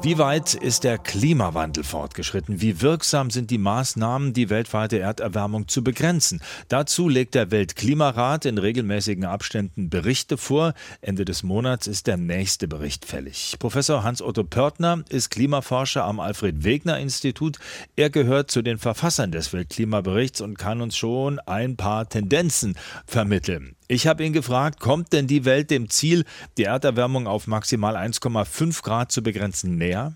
Wie 0.00 0.16
weit 0.16 0.54
ist 0.54 0.84
der 0.84 0.96
Klimawandel 0.96 1.82
fortgeschritten? 1.82 2.60
Wie 2.60 2.80
wirksam 2.80 3.30
sind 3.30 3.50
die 3.50 3.58
Maßnahmen, 3.58 4.32
die 4.32 4.48
weltweite 4.48 5.00
Erderwärmung 5.00 5.66
zu 5.66 5.82
begrenzen? 5.82 6.40
Dazu 6.68 7.08
legt 7.08 7.34
der 7.34 7.50
Weltklimarat 7.50 8.44
in 8.44 8.58
regelmäßigen 8.58 9.24
Abständen 9.24 9.90
Berichte 9.90 10.36
vor. 10.36 10.74
Ende 11.00 11.24
des 11.24 11.42
Monats 11.42 11.88
ist 11.88 12.06
der 12.06 12.16
nächste 12.16 12.68
Bericht 12.68 13.06
fällig. 13.06 13.56
Professor 13.58 14.04
Hans-Otto 14.04 14.44
Pörtner 14.44 15.02
ist 15.08 15.30
Klimaforscher 15.30 16.04
am 16.04 16.20
Alfred-Wegener-Institut. 16.20 17.58
Er 17.96 18.08
gehört 18.08 18.52
zu 18.52 18.62
den 18.62 18.78
Verfassern 18.78 19.32
des 19.32 19.52
Weltklimaberichts 19.52 20.40
und 20.40 20.58
kann 20.58 20.80
uns 20.80 20.96
schon 20.96 21.40
ein 21.40 21.76
paar 21.76 22.08
Tendenzen 22.08 22.76
vermitteln. 23.04 23.74
Ich 23.90 24.06
habe 24.06 24.22
ihn 24.22 24.34
gefragt, 24.34 24.80
kommt 24.80 25.14
denn 25.14 25.26
die 25.26 25.46
Welt 25.46 25.70
dem 25.70 25.88
Ziel, 25.88 26.24
die 26.58 26.64
Erderwärmung 26.64 27.26
auf 27.26 27.46
maximal 27.46 27.96
1,5 27.96 28.84
Grad 28.84 29.10
zu 29.10 29.22
begrenzen, 29.22 29.78
näher? 29.78 30.12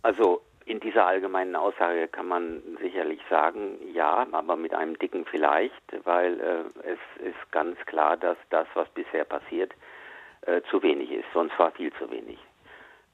Also 0.00 0.40
in 0.64 0.80
dieser 0.80 1.04
allgemeinen 1.04 1.54
Aussage 1.54 2.08
kann 2.08 2.28
man 2.28 2.62
sicherlich 2.80 3.20
sagen, 3.28 3.76
ja, 3.92 4.26
aber 4.32 4.56
mit 4.56 4.72
einem 4.72 4.98
dicken 4.98 5.26
Vielleicht, 5.26 5.82
weil 6.04 6.40
äh, 6.40 6.88
es 6.88 7.22
ist 7.22 7.52
ganz 7.52 7.76
klar, 7.84 8.16
dass 8.16 8.38
das, 8.48 8.66
was 8.72 8.88
bisher 8.88 9.24
passiert, 9.26 9.72
äh, 10.46 10.62
zu 10.70 10.82
wenig 10.82 11.10
ist, 11.10 11.26
sonst 11.34 11.58
war 11.58 11.72
viel 11.72 11.92
zu 11.98 12.10
wenig. 12.10 12.38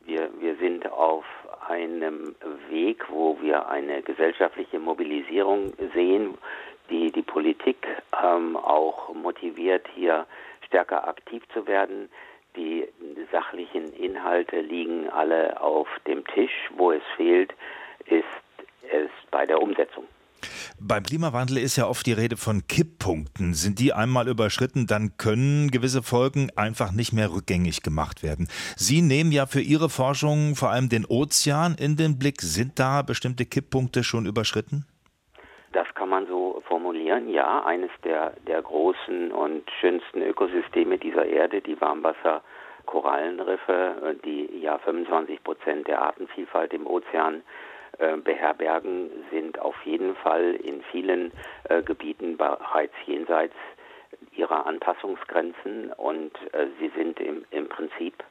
Wir, 0.04 0.30
wir 0.38 0.54
sind 0.56 0.88
auf 0.90 1.24
einem 1.68 2.36
Weg, 2.70 3.04
wo 3.10 3.36
wir 3.42 3.68
eine 3.68 4.02
gesellschaftliche 4.02 4.78
Mobilisierung 4.78 5.72
sehen, 5.92 6.38
die 6.90 7.12
die 7.12 7.22
Politik 7.22 7.86
ähm, 8.22 8.56
auch 8.56 9.14
motiviert, 9.14 9.86
hier 9.94 10.26
stärker 10.66 11.06
aktiv 11.08 11.42
zu 11.52 11.66
werden. 11.66 12.08
Die 12.56 12.88
sachlichen 13.30 13.92
Inhalte 13.92 14.60
liegen 14.60 15.08
alle 15.10 15.60
auf 15.60 15.88
dem 16.06 16.24
Tisch. 16.26 16.70
Wo 16.76 16.92
es 16.92 17.02
fehlt, 17.16 17.52
ist 18.06 18.24
es 18.90 19.10
bei 19.30 19.46
der 19.46 19.62
Umsetzung. 19.62 20.04
Beim 20.80 21.02
Klimawandel 21.02 21.58
ist 21.58 21.76
ja 21.76 21.88
oft 21.88 22.06
die 22.06 22.12
Rede 22.12 22.36
von 22.36 22.66
Kipppunkten. 22.68 23.54
Sind 23.54 23.80
die 23.80 23.92
einmal 23.92 24.28
überschritten, 24.28 24.86
dann 24.86 25.16
können 25.16 25.72
gewisse 25.72 26.04
Folgen 26.04 26.50
einfach 26.54 26.92
nicht 26.92 27.12
mehr 27.12 27.32
rückgängig 27.32 27.82
gemacht 27.82 28.22
werden. 28.22 28.48
Sie 28.76 29.02
nehmen 29.02 29.32
ja 29.32 29.46
für 29.46 29.60
Ihre 29.60 29.90
Forschung 29.90 30.54
vor 30.54 30.70
allem 30.70 30.88
den 30.88 31.04
Ozean 31.04 31.74
in 31.74 31.96
den 31.96 32.18
Blick. 32.18 32.42
Sind 32.42 32.78
da 32.78 33.02
bestimmte 33.02 33.44
Kipppunkte 33.44 34.04
schon 34.04 34.26
überschritten? 34.26 34.86
Formulieren. 37.08 37.30
Ja, 37.30 37.64
eines 37.64 37.90
der, 38.04 38.34
der 38.46 38.60
großen 38.60 39.32
und 39.32 39.64
schönsten 39.80 40.20
Ökosysteme 40.22 40.98
dieser 40.98 41.24
Erde, 41.24 41.62
die 41.62 41.80
Warmwasser-Korallenriffe, 41.80 44.18
die 44.24 44.60
ja 44.60 44.76
25 44.78 45.42
Prozent 45.42 45.88
der 45.88 46.02
Artenvielfalt 46.02 46.74
im 46.74 46.86
Ozean 46.86 47.42
äh, 47.98 48.18
beherbergen, 48.18 49.08
sind 49.30 49.58
auf 49.58 49.74
jeden 49.84 50.14
Fall 50.16 50.56
in 50.56 50.82
vielen 50.92 51.32
äh, 51.70 51.80
Gebieten 51.82 52.36
bereits 52.36 52.92
jenseits 53.06 53.56
ihrer 54.32 54.66
Anpassungsgrenzen 54.66 55.94
und 55.94 56.32
äh, 56.52 56.66
sie 56.78 56.90
sind 56.94 57.20
im, 57.20 57.46
im 57.50 57.70
Prinzip 57.70 58.22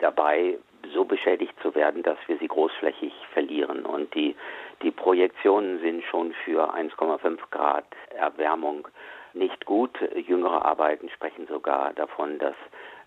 dabei, 0.00 0.58
so 0.92 1.04
beschädigt 1.04 1.54
zu 1.62 1.65
werden, 1.76 2.02
dass 2.02 2.18
wir 2.26 2.38
sie 2.38 2.48
großflächig 2.48 3.12
verlieren. 3.32 3.86
Und 3.86 4.12
die, 4.14 4.34
die 4.82 4.90
Projektionen 4.90 5.78
sind 5.80 6.02
schon 6.04 6.32
für 6.44 6.74
1,5 6.74 7.38
Grad 7.50 7.84
Erwärmung 8.10 8.88
nicht 9.34 9.64
gut. 9.66 9.96
Jüngere 10.26 10.64
Arbeiten 10.64 11.08
sprechen 11.10 11.46
sogar 11.46 11.92
davon, 11.92 12.38
dass 12.38 12.56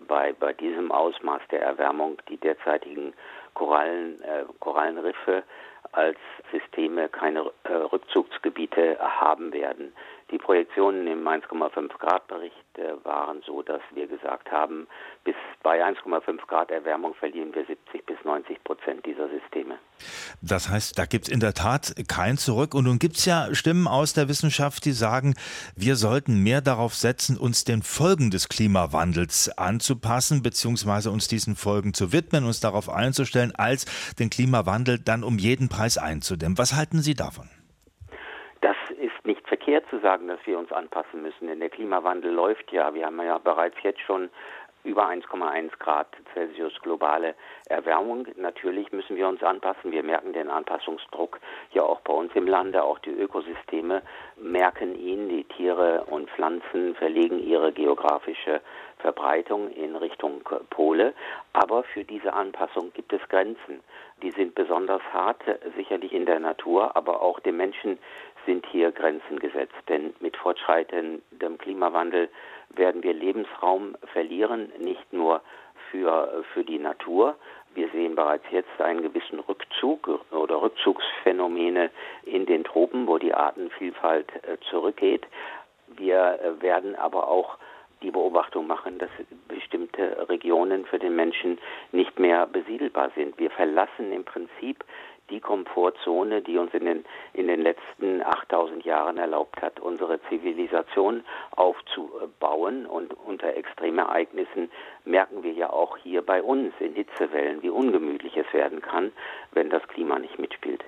bei, 0.00 0.32
bei 0.32 0.52
diesem 0.52 0.90
Ausmaß 0.90 1.42
der 1.50 1.62
Erwärmung 1.62 2.16
die 2.28 2.38
derzeitigen 2.38 3.12
Korallen, 3.54 4.22
äh, 4.22 4.44
Korallenriffe 4.60 5.42
als 5.92 6.18
Systeme 6.52 7.08
keine 7.08 7.50
äh, 7.64 7.72
Rückzugsgebiete 7.72 8.98
haben 9.00 9.52
werden. 9.52 9.92
Die 10.30 10.38
Projektionen 10.38 11.08
im 11.08 11.26
1,5 11.26 11.98
Grad 11.98 12.28
Bericht 12.28 12.54
äh, 12.78 13.04
waren 13.04 13.42
so, 13.44 13.62
dass 13.62 13.80
wir 13.92 14.06
gesagt 14.06 14.50
haben, 14.52 14.86
bis 15.24 15.34
bei 15.64 15.84
1,5 15.84 16.46
Grad 16.46 16.70
Erwärmung 16.70 17.14
verlieren 17.14 17.52
wir 17.52 17.64
70 17.66 18.06
bis 18.06 18.16
90 18.24 18.62
Prozent 18.62 19.04
dieser 19.04 19.28
Systeme. 19.28 19.78
Das 20.40 20.70
heißt, 20.70 20.96
da 20.98 21.06
gibt 21.06 21.26
es 21.26 21.32
in 21.34 21.40
der 21.40 21.52
Tat 21.54 21.94
kein 22.08 22.38
Zurück. 22.38 22.74
Und 22.74 22.84
nun 22.84 23.00
gibt 23.00 23.16
es 23.16 23.26
ja 23.26 23.52
Stimmen 23.54 23.88
aus 23.88 24.12
der 24.12 24.28
Wissenschaft, 24.28 24.84
die 24.84 24.92
sagen, 24.92 25.34
wir 25.74 25.96
sollten 25.96 26.42
mehr 26.42 26.60
darauf 26.60 26.94
setzen, 26.94 27.36
uns 27.36 27.64
den 27.64 27.82
Folgen 27.82 28.30
des 28.30 28.48
Klimawandels 28.48 29.50
anzupassen, 29.58 30.42
beziehungsweise 30.42 31.10
uns 31.10 31.26
diesen 31.26 31.56
Folgen 31.56 31.92
zu 31.92 32.12
widmen, 32.12 32.44
uns 32.44 32.60
darauf 32.60 32.88
einzustellen, 32.88 33.52
als 33.56 33.86
den 34.18 34.30
Klimawandel 34.30 34.98
dann 34.98 35.24
um 35.24 35.38
jeden 35.38 35.68
Preis 35.68 35.98
einzudämmen. 35.98 36.56
Was 36.56 36.74
halten 36.74 37.00
Sie 37.00 37.14
davon? 37.14 37.48
Verkehrt 39.70 39.88
zu 39.90 40.00
sagen, 40.00 40.26
dass 40.26 40.40
wir 40.46 40.58
uns 40.58 40.72
anpassen 40.72 41.22
müssen, 41.22 41.46
denn 41.46 41.60
der 41.60 41.70
Klimawandel 41.70 42.32
läuft 42.32 42.72
ja. 42.72 42.92
Wir 42.92 43.06
haben 43.06 43.20
ja 43.22 43.38
bereits 43.38 43.76
jetzt 43.82 44.00
schon 44.00 44.28
über 44.84 45.08
1,1 45.08 45.70
Grad 45.78 46.08
Celsius 46.32 46.72
globale 46.80 47.34
Erwärmung. 47.66 48.26
Natürlich 48.36 48.92
müssen 48.92 49.16
wir 49.16 49.28
uns 49.28 49.42
anpassen. 49.42 49.92
Wir 49.92 50.02
merken 50.02 50.32
den 50.32 50.48
Anpassungsdruck 50.48 51.38
ja 51.72 51.82
auch 51.82 52.00
bei 52.00 52.12
uns 52.12 52.34
im 52.34 52.46
Lande. 52.46 52.82
Auch 52.82 52.98
die 52.98 53.10
Ökosysteme 53.10 54.02
merken 54.36 54.94
ihn. 54.94 55.28
Die 55.28 55.44
Tiere 55.44 56.04
und 56.04 56.30
Pflanzen 56.30 56.94
verlegen 56.94 57.38
ihre 57.38 57.72
geografische 57.72 58.60
Verbreitung 58.98 59.70
in 59.70 59.96
Richtung 59.96 60.42
Pole. 60.70 61.14
Aber 61.52 61.82
für 61.82 62.04
diese 62.04 62.32
Anpassung 62.32 62.92
gibt 62.94 63.12
es 63.12 63.20
Grenzen. 63.28 63.80
Die 64.22 64.30
sind 64.30 64.54
besonders 64.54 65.02
hart, 65.12 65.42
sicherlich 65.76 66.12
in 66.12 66.26
der 66.26 66.40
Natur, 66.40 66.96
aber 66.96 67.22
auch 67.22 67.40
dem 67.40 67.56
Menschen 67.56 67.98
sind 68.46 68.66
hier 68.66 68.92
Grenzen 68.92 69.38
gesetzt. 69.38 69.74
Denn 69.88 70.14
mit 70.20 70.36
fortschreitendem 70.36 71.58
Klimawandel 71.58 72.28
werden 72.74 73.02
wir 73.02 73.12
Lebensraum 73.12 73.96
verlieren, 74.12 74.72
nicht 74.78 75.12
nur 75.12 75.40
für, 75.90 76.44
für 76.52 76.64
die 76.64 76.78
Natur. 76.78 77.36
Wir 77.74 77.88
sehen 77.90 78.14
bereits 78.14 78.44
jetzt 78.50 78.80
einen 78.80 79.02
gewissen 79.02 79.38
Rückzug 79.40 80.08
oder 80.32 80.60
Rückzugsphänomene 80.62 81.90
in 82.24 82.46
den 82.46 82.64
Tropen, 82.64 83.06
wo 83.06 83.18
die 83.18 83.34
Artenvielfalt 83.34 84.28
äh, 84.44 84.56
zurückgeht. 84.70 85.26
Wir 85.86 86.40
äh, 86.40 86.62
werden 86.62 86.96
aber 86.96 87.28
auch 87.28 87.58
die 88.02 88.10
Beobachtung 88.10 88.66
machen, 88.66 88.98
dass 88.98 89.10
bestimmte 89.46 90.19
Regionen 90.40 90.86
für 90.86 90.98
den 90.98 91.16
Menschen 91.16 91.58
nicht 91.92 92.18
mehr 92.18 92.46
besiedelbar 92.46 93.10
sind. 93.14 93.38
Wir 93.38 93.50
verlassen 93.50 94.10
im 94.10 94.24
Prinzip 94.24 94.84
die 95.28 95.40
Komfortzone, 95.40 96.40
die 96.40 96.56
uns 96.56 96.72
in 96.72 96.86
den, 96.86 97.04
in 97.34 97.46
den 97.46 97.60
letzten 97.60 98.22
8000 98.22 98.84
Jahren 98.84 99.18
erlaubt 99.18 99.60
hat, 99.60 99.78
unsere 99.78 100.18
Zivilisation 100.28 101.24
aufzubauen. 101.54 102.86
Und 102.86 103.14
unter 103.26 103.54
Extremereignissen 103.54 104.70
merken 105.04 105.42
wir 105.42 105.52
ja 105.52 105.70
auch 105.70 105.98
hier 105.98 106.22
bei 106.22 106.42
uns 106.42 106.72
in 106.80 106.94
Hitzewellen, 106.94 107.62
wie 107.62 107.70
ungemütlich 107.70 108.36
es 108.36 108.50
werden 108.54 108.80
kann, 108.80 109.12
wenn 109.52 109.68
das 109.68 109.86
Klima 109.88 110.18
nicht 110.18 110.38
mitspielt. 110.38 110.82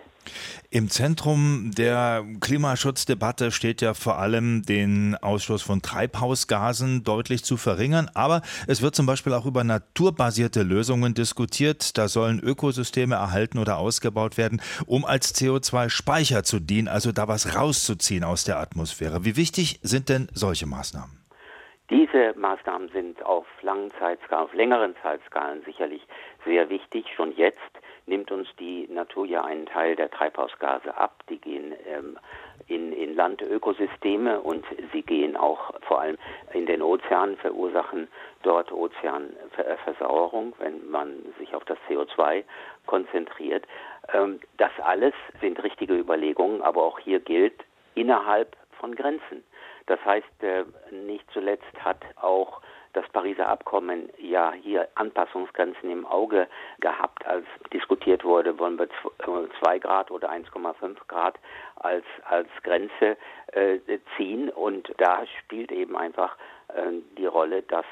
Im 0.71 0.89
Zentrum 0.89 1.71
der 1.77 2.25
Klimaschutzdebatte 2.41 3.51
steht 3.51 3.83
ja 3.83 3.93
vor 3.93 4.19
allem 4.19 4.63
den 4.63 5.17
Ausstoß 5.21 5.63
von 5.63 5.83
Treibhausgasen 5.83 7.05
deutlich 7.05 7.45
zu 7.45 7.57
verringern. 7.57 8.11
Aber 8.15 8.41
es 8.67 8.81
wird 8.81 8.95
zum 8.95 9.05
Beispiel 9.05 9.35
auch 9.35 9.45
über 9.45 9.65
naturbasierte 9.65 10.63
Lösungen 10.63 11.13
diskutiert. 11.13 11.99
Da 11.99 12.09
sollen 12.09 12.41
Ökosysteme 12.41 13.17
erhalten 13.17 13.59
oder 13.59 13.77
ausgebaut 13.77 14.39
werden, 14.39 14.63
um 14.87 15.05
als 15.05 15.35
CO2-Speicher 15.35 16.43
zu 16.43 16.59
dienen, 16.59 16.89
also 16.89 17.13
da 17.13 17.29
was 17.29 17.55
rauszuziehen 17.55 18.25
aus 18.25 18.45
der 18.45 18.59
Atmosphäre. 18.59 19.25
Wie 19.25 19.37
wichtig 19.37 19.79
sind 19.83 20.09
denn 20.09 20.29
solche 20.33 20.67
Maßnahmen? 20.67 21.23
Diese 21.91 22.33
Maßnahmen 22.39 22.89
sind 22.89 23.23
auf 23.23 23.45
langen 23.61 23.91
Zeitskalen, 23.99 24.45
auf 24.45 24.55
längeren 24.55 24.95
Zeitskalen 25.03 25.63
sicherlich 25.67 26.01
sehr 26.47 26.71
wichtig. 26.71 27.05
Schon 27.15 27.37
jetzt 27.37 27.59
nimmt 28.07 28.31
uns 28.31 28.49
die 28.59 28.89
Natur 28.89 29.27
ja 29.27 29.45
einen 29.45 29.67
Teil 29.67 29.97
der 29.97 30.11
Treibhausgase 30.11 30.97
ab. 30.97 31.23
Die 31.29 31.39
gehen 31.39 31.75
ähm, 31.87 32.19
in, 32.67 32.93
in 32.93 33.15
Landökosysteme 33.15 34.41
und 34.41 34.65
sie 34.93 35.03
gehen 35.03 35.37
auch 35.37 35.73
vor 35.83 36.01
allem 36.01 36.19
in 36.53 36.67
den 36.67 36.83
Ozeanen, 36.83 37.37
verursachen 37.37 38.09
dort 38.43 38.73
Ozeanversauerung, 38.73 40.55
wenn 40.59 40.91
man 40.91 41.13
sich 41.39 41.55
auf 41.55 41.65
das 41.65 41.79
CO2 41.89 42.45
konzentriert. 42.87 43.67
Ähm, 44.13 44.41
das 44.57 44.73
alles 44.83 45.15
sind 45.41 45.63
richtige 45.63 45.95
Überlegungen, 45.95 46.63
aber 46.63 46.83
auch 46.83 46.99
hier 46.99 47.21
gilt, 47.21 47.65
innerhalb 47.95 48.57
von 48.79 48.95
Grenzen. 48.95 49.45
Das 49.87 50.05
heißt, 50.05 50.43
äh, 50.43 50.65
nicht 50.91 51.25
zuletzt 51.33 51.85
hat 51.85 52.03
auch 52.21 52.61
das 52.93 53.09
Pariser 53.09 53.49
Abkommen 53.49 54.11
ja 54.19 54.53
hier 54.53 54.89
Anpassungsgrenzen 54.95 55.91
im 55.91 56.07
Auge 56.07 56.49
gehabt, 56.81 57.27
als 57.27 57.47
diskutiert 57.73 58.25
wurde, 58.25 58.59
wollen 58.59 58.79
wir 58.79 58.89
2 59.61 59.79
Grad 59.79 60.11
oder 60.11 60.31
1,5 60.31 60.97
Grad 61.09 61.39
als, 61.77 62.05
als 62.25 62.49
Grenze 62.63 63.17
äh, 63.53 63.79
ziehen. 64.17 64.51
Und 64.51 64.93
da 64.99 65.25
spielt 65.41 65.73
eben 65.73 65.97
einfach 65.97 66.37
äh, 66.69 66.93
die 67.17 67.27
Rolle, 67.27 67.63
dass 67.63 67.87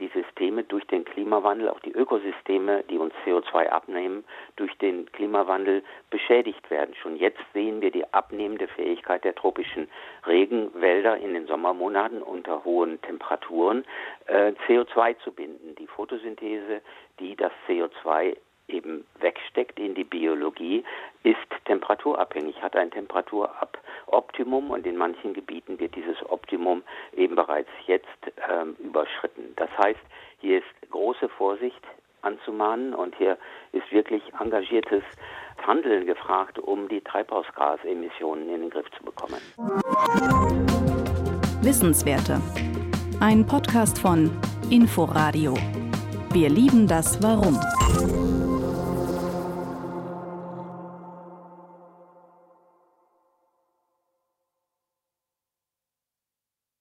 die 0.00 0.08
Systeme 0.08 0.64
durch 0.64 0.86
den 0.86 1.04
Klimawandel, 1.04 1.68
auch 1.68 1.80
die 1.80 1.92
Ökosysteme, 1.92 2.82
die 2.90 2.98
uns 2.98 3.14
CO2 3.24 3.68
abnehmen, 3.68 4.24
durch 4.56 4.76
den 4.78 5.10
Klimawandel 5.12 5.82
beschädigt 6.10 6.70
werden. 6.70 6.94
Schon 6.94 7.16
jetzt 7.16 7.40
sehen 7.52 7.80
wir 7.80 7.90
die 7.90 8.12
abnehmende 8.12 8.66
Fähigkeit 8.68 9.24
der 9.24 9.34
tropischen 9.34 9.88
Regenwälder 10.26 11.16
in 11.18 11.34
den 11.34 11.46
Sommermonaten 11.46 12.22
unter 12.22 12.64
hohen 12.64 13.00
Temperaturen 13.02 13.84
äh, 14.26 14.52
CO2 14.66 15.18
zu 15.18 15.32
binden. 15.32 15.74
Die 15.76 15.86
Photosynthese, 15.86 16.80
die 17.18 17.36
das 17.36 17.52
CO2 17.68 18.36
eben 18.68 19.04
wegsteckt 19.18 19.78
in 19.78 19.94
die 19.94 20.04
Biologie, 20.04 20.84
ist 21.22 21.36
temperaturabhängig, 21.66 22.62
hat 22.62 22.76
ein 22.76 22.90
Temperaturoptimum 24.10 24.70
und 24.70 24.86
in 24.86 24.96
manchen 24.96 25.34
Gebieten 25.34 25.78
wird 25.78 25.94
dieses 25.94 26.16
Optimum 26.28 26.82
eben 27.16 27.36
bereits 27.36 27.68
jetzt 27.86 28.06
ähm, 28.50 28.76
überschritten. 28.78 29.54
Das 29.56 29.70
heißt, 29.78 30.00
hier 30.40 30.58
ist 30.58 30.90
große 30.90 31.28
Vorsicht 31.28 31.80
anzumahnen 32.22 32.94
und 32.94 33.14
hier 33.16 33.38
ist 33.72 33.90
wirklich 33.92 34.22
engagiertes 34.40 35.02
Handeln 35.66 36.06
gefragt, 36.06 36.58
um 36.58 36.88
die 36.88 37.00
Treibhausgasemissionen 37.00 38.48
in 38.50 38.60
den 38.62 38.70
Griff 38.70 38.86
zu 38.96 39.04
bekommen. 39.04 39.40
Wissenswerte. 41.62 42.40
Ein 43.20 43.46
Podcast 43.46 43.98
von 43.98 44.30
Inforadio. 44.70 45.54
Wir 46.32 46.48
lieben 46.48 46.86
das 46.86 47.22
Warum. 47.22 47.58